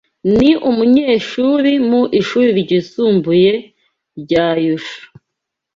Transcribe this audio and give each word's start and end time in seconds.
Ni 0.37 0.51
umunyeshuri 0.69 1.71
mu 1.89 2.01
ishuri 2.19 2.49
ryisumbuye 2.61 3.53
rya 4.21 4.47
Yushu. 4.65 5.01